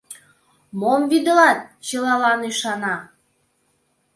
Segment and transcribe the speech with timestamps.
[0.79, 2.95] Мом вӱдылат— чылалан ӱшана.